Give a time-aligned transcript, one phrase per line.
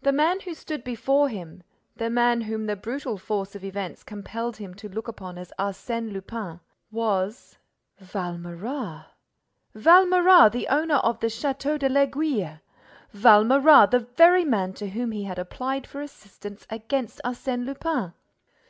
[0.00, 1.62] The man who stood before him,
[1.94, 6.12] the man whom the brutal force of events compelled him to look upon as Arsène
[6.14, 9.04] Lupin, was—Valméras!
[9.76, 12.60] Valméras, the owner of the Château de l'Aiguille!
[13.14, 18.14] Valméras, the very man to whom he had applied for assistance against Arsène Lupin!